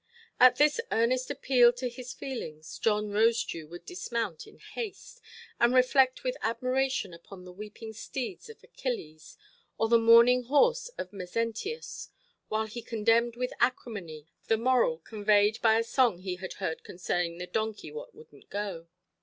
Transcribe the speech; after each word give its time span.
At 0.39 0.55
this 0.55 0.81
earnest 0.91 1.29
appeal 1.29 1.71
to 1.73 1.87
his 1.87 2.11
feelings, 2.11 2.79
John 2.79 3.09
Rosedew 3.11 3.69
would 3.69 3.85
dismount 3.85 4.47
in 4.47 4.57
haste, 4.57 5.21
and 5.59 5.75
reflect 5.75 6.23
with 6.23 6.37
admiration 6.41 7.13
upon 7.13 7.45
the 7.45 7.51
weeping 7.51 7.93
steeds 7.93 8.49
of 8.49 8.63
Achilles, 8.63 9.37
or 9.77 9.89
the 9.89 9.99
mourning 9.99 10.45
horse 10.45 10.87
of 10.97 11.13
Mezentius, 11.13 12.09
while 12.47 12.65
he 12.65 12.81
condemned 12.81 13.35
with 13.35 13.53
acrimony 13.59 14.25
the 14.47 14.57
moral 14.57 14.97
conveyed 14.97 15.61
by 15.61 15.77
a 15.77 15.83
song 15.83 16.17
he 16.17 16.37
had 16.37 16.53
heard 16.53 16.83
concerning 16.83 17.37
the 17.37 17.45
"donkey 17.45 17.91
wot 17.91 18.11
wouldnʼt 18.15 18.49
go". 18.49 18.87